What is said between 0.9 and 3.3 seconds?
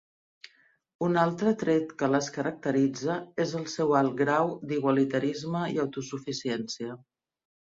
Un altre tret que les caracteritza